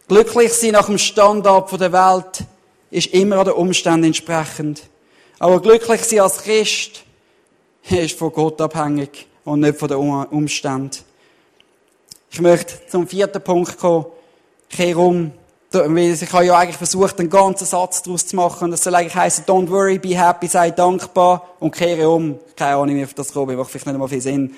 [0.09, 2.45] Glücklich sein nach dem Standard der Welt
[2.95, 4.85] ist immer den Umständen entsprechend.
[5.41, 7.03] Aber glücklich sein als Christ
[7.91, 10.99] ist von Gott abhängig und nicht von den Umständen.
[12.31, 14.07] Ich möchte zum vierten Punkt kommen.
[14.71, 15.33] Kehr um.
[15.73, 18.71] Ich habe ja eigentlich versucht, einen ganzen Satz daraus zu machen.
[18.71, 22.39] Das soll eigentlich heißen, don't worry, be happy, sei dankbar und kehre um.
[22.55, 24.55] Keine Ahnung, wie auf das kommt, macht vielleicht nicht mal viel Sinn.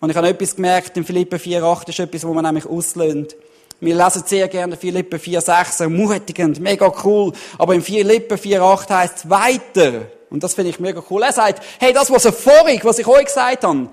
[0.00, 3.34] Und ich habe etwas gemerkt, in Philippen 4,8 ist etwas, wo man nämlich auslöhnt.
[3.80, 7.32] Wir lesen sehr gerne Philippen 4,6, ermutigend, mega cool.
[7.58, 10.06] Aber in Philippen 4,8 heißt es weiter.
[10.30, 11.22] Und das finde ich mega cool.
[11.22, 13.88] Er sagt, hey, das, was er vorig, was ich euch gesagt habe,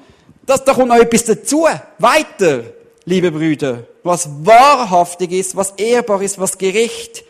[0.46, 1.68] das, da kommt noch etwas dazu.
[2.00, 2.64] Weiter,
[3.06, 3.84] liebe Brüder.
[4.04, 7.24] Was wahrhaftig ist, was ehrbar ist, was gerecht,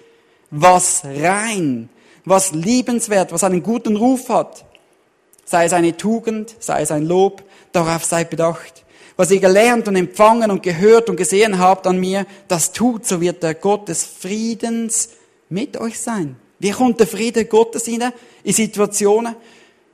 [0.49, 1.89] was rein,
[2.23, 4.65] was liebenswert, was einen guten Ruf hat.
[5.43, 8.80] Sei es eine Tugend, sei es ein Lob, darauf seid bedacht.
[9.21, 13.21] Was ihr gelernt und empfangen und gehört und gesehen habt an mir, das tut, so
[13.21, 15.09] wird der Gott des Friedens
[15.47, 16.37] mit euch sein.
[16.57, 18.01] Wie kommt der Friede Gottes in
[18.43, 19.35] Situationen?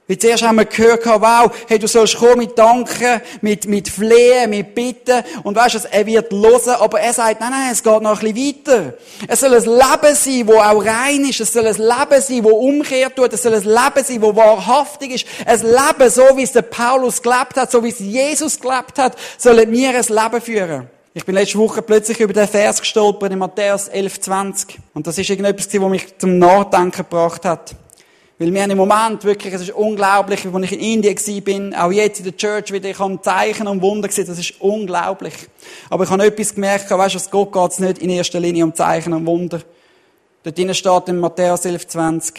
[0.09, 4.49] Wie zuerst haben wir gehört, wow, hey, du sollst kommen mit Danken, mit, mit Flehen,
[4.49, 5.21] mit Bitten.
[5.43, 8.33] Und weißt du, er wird hören, aber er sagt, nein, nein, es geht noch ein
[8.33, 8.93] bisschen weiter.
[9.27, 11.41] Es soll ein Leben sein, wo auch rein ist.
[11.41, 13.33] Es soll ein Leben sein, wo umkehrt tut.
[13.33, 15.25] Es soll ein Leben sein, wo wahrhaftig ist.
[15.45, 19.17] Ein Leben, so wie es der Paulus gelebt hat, so wie es Jesus gelebt hat,
[19.37, 20.87] sollen wir ein Leben führen.
[21.13, 24.75] Ich bin letzte Woche plötzlich über den Vers gestolpert in Matthäus 11,20.
[24.93, 27.75] Und das ist irgendetwas, was mich zum Nachdenken gebracht hat.
[28.39, 31.91] Weil wir haben im Moment wirklich, es ist unglaublich, als ich in Indien bin, auch
[31.91, 35.33] jetzt in der Church wieder, ich habe Zeichen und Wunder gesehen, das ist unglaublich.
[35.89, 38.75] Aber ich habe etwas gemerkt, weißt du, Gott geht es nicht in erster Linie um
[38.75, 39.61] Zeichen und Wunder.
[40.43, 42.33] Dort drinnen steht in Matthäus 11,20,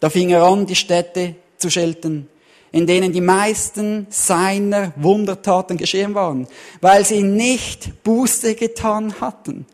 [0.00, 2.28] da fing er an, die Städte zu schelten,
[2.72, 6.48] in denen die meisten seiner Wundertaten geschehen waren,
[6.80, 9.66] weil sie nicht Buße getan hatten.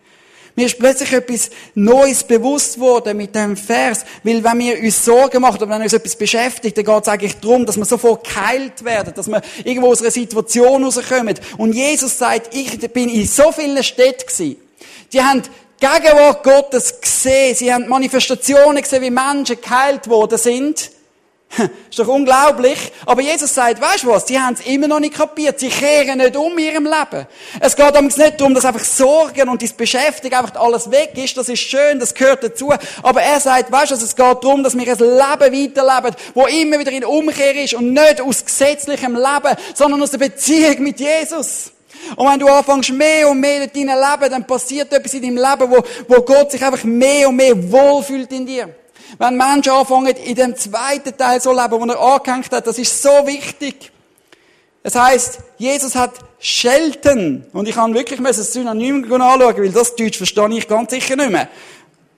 [0.56, 4.04] Mir ist plötzlich etwas Neues bewusst worden mit dem Vers.
[4.22, 7.36] Weil wenn wir uns Sorgen machen oder wenn uns etwas beschäftigt, dann geht es eigentlich
[7.36, 11.34] darum, dass wir sofort geheilt werden, dass wir irgendwo aus einer Situation rauskommen.
[11.56, 14.56] Und Jesus sagt, ich bin in so vielen Städten gewesen.
[15.12, 15.42] Die haben
[15.80, 17.54] Gegenwart Gottes gesehen.
[17.54, 20.90] Sie haben Manifestationen gesehen, wie Menschen geheilt worden sind.
[21.90, 22.92] Ist doch unglaublich.
[23.06, 24.24] Aber Jesus sagt, weißt du was?
[24.24, 25.58] Die haben es immer noch nicht kapiert.
[25.58, 27.26] Sie kehren nicht um in ihrem Leben.
[27.58, 31.36] Es geht damals nicht darum, dass einfach Sorgen und das Beschäftigen einfach alles weg ist.
[31.36, 32.72] Das ist schön, das gehört dazu.
[33.02, 36.78] Aber er sagt, weißt du, es geht darum, dass wir ein Leben weiterleben, wo immer
[36.78, 41.72] wieder in Umkehr ist und nicht aus gesetzlichem Leben, sondern aus der Beziehung mit Jesus.
[42.14, 45.36] Und wenn du anfängst mehr und mehr in deinem Leben, dann passiert etwas in deinem
[45.36, 48.74] Leben, wo, wo Gott sich einfach mehr und mehr wohlfühlt in dir.
[49.18, 53.02] Wenn Menschen anfangen, in dem zweiten Teil so leben, wo er angehängt hat, das ist
[53.02, 53.90] so wichtig.
[54.82, 57.44] Es heißt, Jesus hat Schelten.
[57.52, 61.16] Und ich kann wirklich mal das Synonym anschauen, weil das Deutsch verstehe ich ganz sicher
[61.16, 61.48] nicht mehr.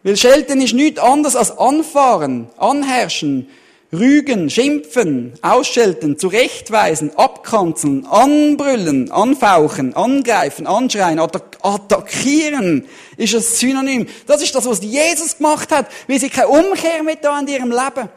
[0.04, 3.48] Weil Schelten ist nichts anderes als anfahren, anherrschen,
[3.94, 12.86] Rügen, schimpfen, ausschelten, zurechtweisen, abkanzeln, anbrüllen, anfauchen, angreifen, anschreien, attack attackieren,
[13.18, 14.06] ist ein Synonym.
[14.26, 17.70] Das ist das, was Jesus gemacht hat, weil sie keine Umkehr mit da in ihrem
[17.70, 18.08] Leben.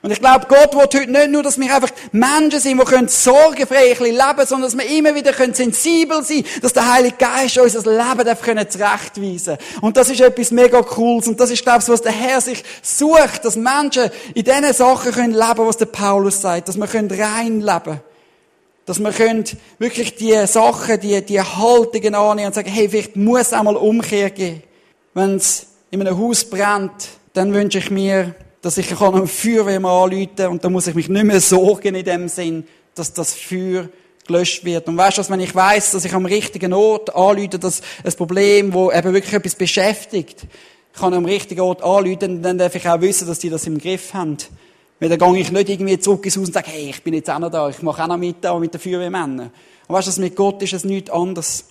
[0.00, 3.08] Und ich glaube, Gott will heute nicht nur, dass wir einfach Menschen sind, die können
[3.08, 7.90] sorgenfrei leben, sondern dass wir immer wieder können sensibel sein dass der Heilige Geist unser
[7.90, 11.26] Leben darf können zurechtweisen Und das ist etwas mega Cooles.
[11.26, 15.10] Und das ist, glaube ich, was der Herr sich sucht, dass Menschen in diesen Sachen
[15.10, 18.00] können leben, was der Paulus sagt, dass wir können rein leben.
[18.86, 19.44] Dass wir können
[19.80, 24.62] wirklich die Sachen, die, die Haltungen annehmen und sagen, hey, vielleicht muss einmal Umkehr geben.
[25.12, 29.76] Wenn es in einem Haus brennt, dann wünsche ich mir, dass ich kann ein Feuerwehr
[29.84, 33.34] anrufen kann und dann muss ich mich nicht mehr sorgen in dem Sinn, dass das
[33.34, 33.88] Feuer
[34.26, 34.88] gelöscht wird.
[34.88, 38.72] Und weißt du, wenn ich weiß, dass ich am richtigen Ort anrufe, dass ein Problem,
[38.72, 40.46] wo eben wirklich etwas beschäftigt,
[40.92, 44.14] kann am richtigen Ort anrufen, dann darf ich auch wissen, dass die das im Griff
[44.14, 44.36] haben.
[45.00, 47.30] Weil dann gehe ich nicht irgendwie zurück ins Haus und sage, hey, ich bin jetzt
[47.30, 49.50] auch noch da, ich mache auch noch mit da mit den Feuerwehrmännern.
[49.86, 51.66] Und weißt du, mit Gott ist es nichts anderes.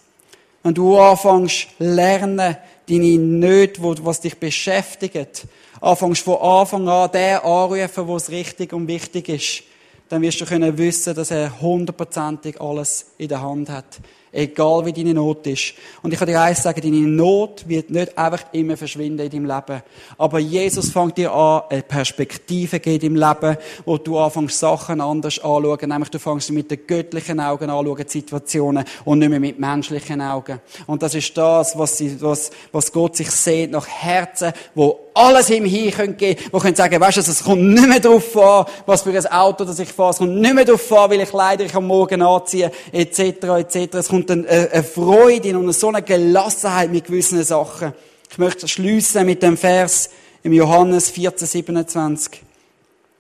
[0.64, 2.58] Wenn du anfängst, lernen,
[2.90, 5.46] deine Nöte, was dich beschäftigt,
[5.82, 9.64] anfängst von Anfang an den anrufen, wo es richtig und wichtig ist,
[10.10, 14.00] dann wirst du können wissen, dass er hundertprozentig alles in der Hand hat.
[14.32, 15.74] Egal wie deine Not ist.
[16.04, 19.46] Und ich kann dir eins sagen, deine Not wird nicht einfach immer verschwinden in deinem
[19.46, 19.82] Leben.
[20.18, 25.40] Aber Jesus fängt dir an, eine Perspektive geht im Leben, wo du anfängst, Sachen anders
[25.40, 25.90] anzuschauen.
[25.90, 30.60] Nämlich du fängst mit den göttlichen Augen anschauen, Situationen, und nicht mehr mit menschlichen Augen.
[30.86, 35.66] Und das ist das, was, was, was Gott sich sieht, nach Herzen, wo alles ihm
[35.66, 39.26] hin geben, können sagen, weißt du, es kommt nicht mehr drauf an, was für ein
[39.28, 42.22] Auto das ich fahre, es kommt nicht mehr drauf an, ich Kleider ich am Morgen
[42.22, 43.96] anziehe, etc., etc.
[43.96, 47.94] Es kommt eine, eine Freude und so eine Gelassenheit mit gewissen Sachen.
[48.30, 50.10] Ich möchte schließen mit dem Vers
[50.44, 52.44] im Johannes 14, 27.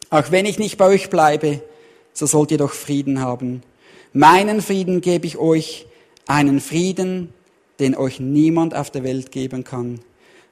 [0.10, 1.62] Auch wenn ich nicht bei euch bleibe,
[2.13, 3.63] so sollt ihr doch Frieden haben.
[4.13, 5.86] Meinen Frieden gebe ich euch,
[6.27, 7.33] einen Frieden,
[7.79, 9.99] den euch niemand auf der Welt geben kann.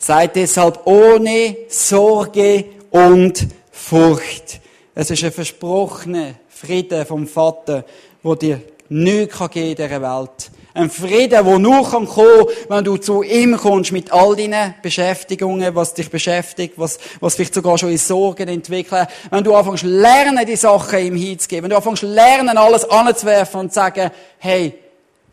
[0.05, 4.61] Seid deshalb ohne Sorge und Furcht.
[4.93, 7.83] Es ist ein versprochener Frieden vom Vater,
[8.21, 10.51] wo dir nichts geben kann in dieser Welt.
[10.75, 15.73] Ein Frieden, der nur kommen kann wenn du zu ihm kommst mit all deinen Beschäftigungen,
[15.73, 19.07] was dich beschäftigt, was, was vielleicht sogar schon in Sorgen entwickeln.
[19.31, 21.63] Wenn du anfängst lernen, die Sachen ihm hinzugeben.
[21.63, 24.75] Wenn du anfängst lernen, alles anzuwerfen und zu sagen, hey,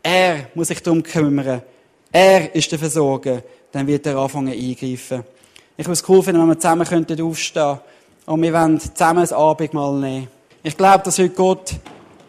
[0.01, 1.61] er muss sich darum kümmern.
[2.11, 5.23] Er ist der Versorger dann wird er anfangen eingreifen.
[5.75, 7.79] Ich würde es cool finden, wenn wir zusammen könnten aufstehen
[8.27, 10.27] und wir wollen zusammen ein Abendmahl nehmen.
[10.61, 11.73] Ich glaube, dass heute Gott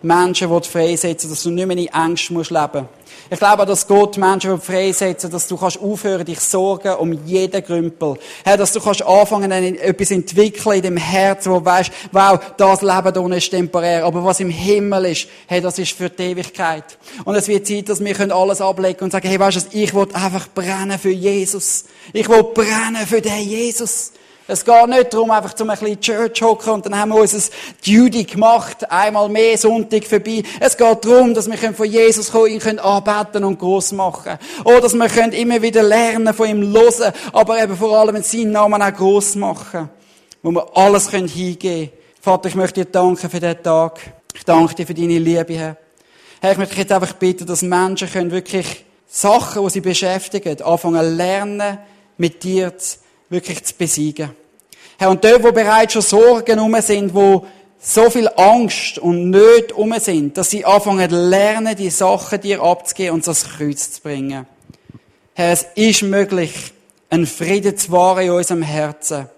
[0.04, 2.88] Menschen freisetzen dass du nicht mehr in Angst musst leben
[3.30, 8.16] Ich glaube, dass Gott Menschen freisetzen dass du kannst aufhören, dich sorgen um jeden Grümpel.
[8.44, 12.82] Herr, dass du kannst anfangen, etwas entwickeln in dem Herz, wo du weißt, wow, das
[12.82, 16.98] Leben hier ist temporär, aber was im Himmel ist, hey, das ist für die Ewigkeit.
[17.24, 20.08] Und es wird Zeit, dass wir alles ablegen und sagen, hey, weißt du, ich will
[20.12, 21.84] einfach brennen für Jesus.
[22.12, 24.12] Ich will brennen für den Jesus.
[24.46, 27.50] Es geht nicht darum, einfach zum ein bisschen Church hocken und dann haben wir unser
[27.86, 30.42] Duty gemacht, einmal mehr Sonntag vorbei.
[30.60, 34.38] Es geht darum, dass wir von Jesus kommen, ihn können anbeten und groß machen.
[34.64, 38.22] Oder dass wir können immer wieder lernen, von ihm hören, aber eben vor allem in
[38.22, 39.88] seinen Namen auch groß machen.
[40.42, 41.90] Wo wir alles können hingeben.
[42.20, 43.98] Vater, ich möchte dir danken für diesen Tag.
[44.34, 45.78] Ich danke dir für deine Liebe, Herr.
[46.42, 51.16] Herr, ich möchte jetzt einfach bitten, dass Menschen können wirklich Sachen, die sie beschäftigen, anfangen
[51.16, 51.78] lernen,
[52.18, 53.03] mit dir zu
[53.34, 54.30] wirklich zu besiegen.
[54.96, 57.46] Herr, und dort, wo bereits schon Sorgen um sind, wo
[57.78, 63.14] so viel Angst und Nöte um sind, dass sie anfangen lernen, die Sachen dir abzugeben
[63.14, 64.46] und das Kreuz zu bringen.
[65.34, 66.72] Herr, es ist möglich,
[67.10, 69.28] einen Frieden zu wahren in unserem Herzen.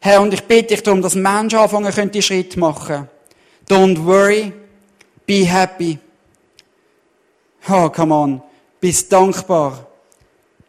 [0.00, 3.08] Herr, und ich bitte dich darum, dass Menschen anfangen können, die Schritt machen.
[3.68, 4.52] Don't worry,
[5.26, 5.98] be happy.
[7.68, 8.42] Oh, come on.
[8.80, 9.86] Bist dankbar.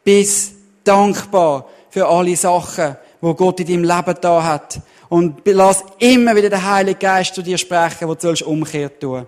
[0.04, 4.82] Bist dankbar für alle Sachen, wo Gott in deinem Leben da hat.
[5.08, 9.26] Und lass immer wieder den Heiligen Geist zu dir sprechen, wo du sollst umkehrt tun.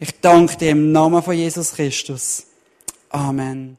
[0.00, 2.46] Ich danke dir im Namen von Jesus Christus.
[3.10, 3.78] Amen.